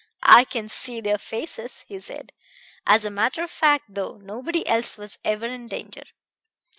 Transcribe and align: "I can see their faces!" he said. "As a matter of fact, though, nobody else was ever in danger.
"I 0.23 0.45
can 0.45 0.67
see 0.67 0.99
their 0.99 1.19
faces!" 1.19 1.85
he 1.87 1.99
said. 1.99 2.33
"As 2.87 3.05
a 3.05 3.11
matter 3.11 3.43
of 3.43 3.51
fact, 3.51 3.85
though, 3.93 4.17
nobody 4.17 4.67
else 4.67 4.97
was 4.97 5.19
ever 5.23 5.45
in 5.45 5.67
danger. 5.67 6.05